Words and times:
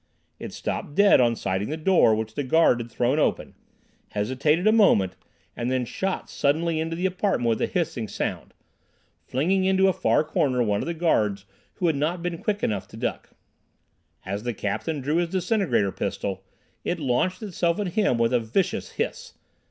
It 0.39 0.51
stopped 0.51 0.95
dead 0.95 1.21
on 1.21 1.35
sighting 1.35 1.69
the 1.69 1.77
door 1.77 2.25
the 2.25 2.43
guard 2.43 2.79
had 2.79 2.89
thrown 2.91 3.19
open, 3.19 3.53
hesitated 4.09 4.65
a 4.65 4.71
moment, 4.71 5.15
and 5.55 5.69
then 5.69 5.85
shot 5.85 6.27
suddenly 6.27 6.79
into 6.79 6.95
the 6.95 7.05
apartment 7.05 7.49
with 7.49 7.61
a 7.61 7.67
hissing 7.67 8.07
sound, 8.07 8.55
flinging 9.27 9.63
into 9.65 9.87
a 9.87 9.93
far 9.93 10.23
corner 10.23 10.63
one 10.63 10.81
of 10.81 10.87
the 10.87 10.95
guards 10.95 11.45
who 11.75 11.85
had 11.85 11.95
not 11.95 12.23
been 12.23 12.39
quick 12.39 12.63
enough 12.63 12.87
to 12.87 12.97
duck. 12.97 13.29
As 14.25 14.41
the 14.41 14.55
captain 14.55 15.01
drew 15.01 15.17
his 15.17 15.29
disintegrator 15.29 15.91
pistol, 15.91 16.43
it 16.83 16.99
launched 16.99 17.43
itself 17.43 17.79
at 17.79 17.89
him 17.89 18.17
with 18.17 18.33
a 18.33 18.39
vicious 18.39 18.93
hiss. 18.93 19.35